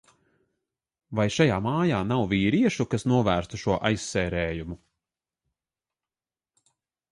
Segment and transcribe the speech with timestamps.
[1.19, 4.81] Vai šajā mājā nav vīriešu, kas novērstu šo aizsērējumu?